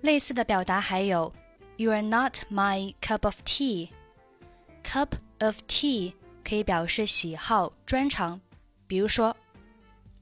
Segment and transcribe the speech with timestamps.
[0.00, 1.32] 类似的表达还有，
[1.76, 5.10] You are not my cup of tea。Cup
[5.40, 8.40] of tea 可以表示喜好、专长。
[8.86, 9.36] 比如说，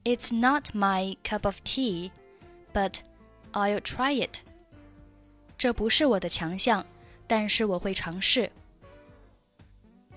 [0.03, 2.11] It's not my cup of tea。
[2.73, 2.99] but
[3.53, 4.39] I'll try it.
[5.57, 6.85] 这不是我的强项，
[7.27, 8.51] 但是我会尝试。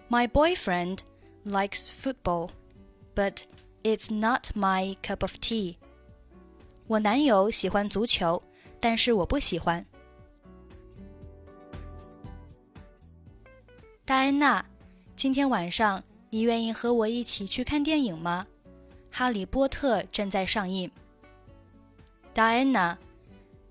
[0.08, 0.98] My boyfriend
[1.44, 2.50] likes football,
[3.14, 3.42] but
[3.82, 5.76] it's not my cup of tea.
[6.86, 8.42] 我男友喜欢足球，
[8.78, 9.84] 但是我不喜欢。
[14.04, 14.64] 戴安娜，
[15.16, 18.44] 今天晚上你愿意和我一起去看电影吗？
[19.10, 20.90] 哈利波特正在上映。
[22.36, 22.98] Diana,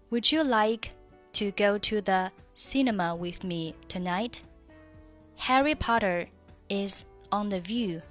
[0.10, 0.92] would you like
[1.34, 4.44] to go to the cinema with me tonight?
[5.38, 6.28] Harry Potter
[6.70, 8.02] is on the view.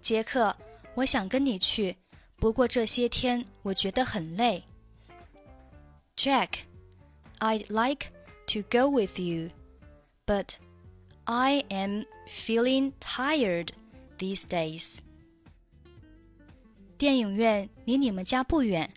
[0.00, 0.56] 杰克，
[0.94, 1.96] 我想跟你去，
[2.36, 4.64] 不过这些天我觉得很累。
[6.16, 6.64] Jack,
[7.38, 8.08] I'd like
[8.48, 9.50] to go with you,
[10.26, 10.54] but
[11.24, 13.68] I am feeling tired
[14.18, 14.98] these days.
[16.96, 18.92] 电影院离你们家不远，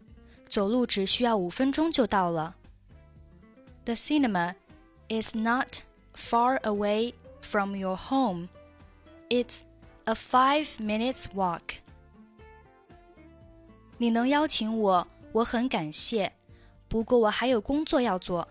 [0.50, 2.56] 走路只需要五分钟就到了。
[3.86, 4.56] The cinema
[5.10, 5.82] is not
[6.16, 8.50] far away from your home.
[9.30, 9.62] It's
[10.06, 11.80] a five minutes walk.
[13.98, 16.34] 你能邀请我，我很感谢，
[16.88, 18.48] 不过我还有工作要做。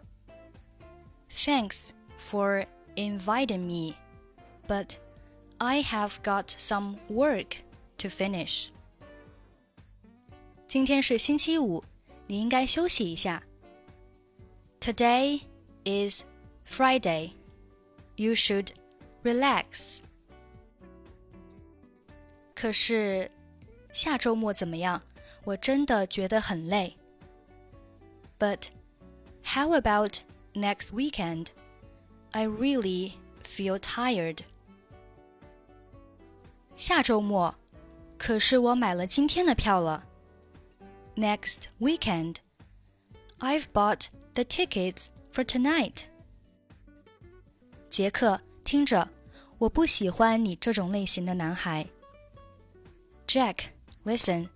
[1.31, 3.97] Thanks for inviting me,
[4.67, 4.97] but
[5.59, 7.59] I have got some work
[7.99, 8.69] to finish.
[10.67, 11.85] 今天是星期五，
[12.27, 13.43] 你应该休息一下。
[14.81, 15.43] Today
[15.85, 16.25] is
[16.67, 17.33] Friday.
[18.17, 18.69] You should
[19.23, 20.01] relax.
[22.55, 23.31] 可是
[23.93, 25.03] 下周末怎么样？
[25.45, 26.97] 我真的觉得很累。
[28.39, 28.69] But
[29.45, 30.19] how about
[30.55, 31.49] next weekend?
[32.31, 33.13] I really
[33.43, 34.39] feel tired.
[36.77, 37.55] 下周末，
[38.17, 40.06] 可是我买了今天的票了。
[41.17, 42.41] next weekend.
[43.41, 46.05] I've bought the tickets for tonight.
[47.89, 49.09] 杰克，听着，
[49.59, 51.87] 我不喜欢你这种类型的男孩。
[53.27, 53.71] Jack,
[54.05, 54.49] listen,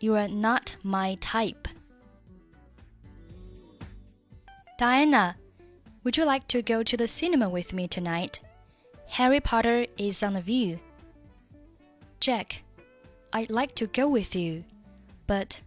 [0.00, 1.68] you are not my type.
[4.78, 5.36] Diana,
[6.02, 8.40] would you like to go to the cinema with me tonight?
[9.18, 10.78] Harry Potter is on the view.
[12.20, 12.62] Jack,
[13.32, 14.64] I'd like to go with you,
[15.26, 15.60] but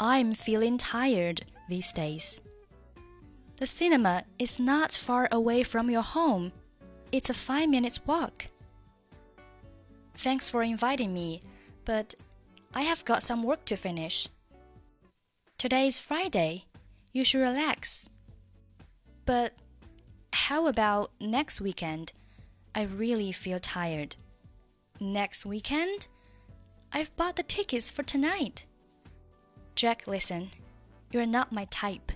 [0.00, 2.40] I'm feeling tired these days.
[3.56, 6.52] The cinema is not far away from your home.
[7.12, 8.48] It's a five minutes walk.
[10.14, 11.42] Thanks for inviting me,
[11.84, 12.14] but
[12.74, 14.28] I have got some work to finish.
[15.58, 16.64] Today is Friday.
[17.12, 18.08] You should relax.
[19.24, 19.52] But
[20.32, 22.12] how about next weekend?
[22.74, 24.16] I really feel tired.
[25.00, 26.08] Next weekend?
[26.92, 28.66] I've bought the tickets for tonight.
[29.83, 30.49] Jack, listen,
[31.11, 32.11] you're not my type.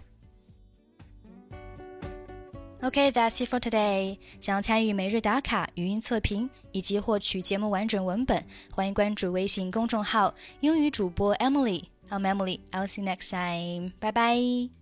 [2.81, 4.19] Okay, that's it for today.
[4.41, 12.59] 想要参与每日打卡、语音测评以及获取节目完整文本，欢迎关注微信公众号“英语主播 Emily”。I'm Emily.
[12.71, 13.93] I'll see you next time.
[14.01, 14.76] Bye bye.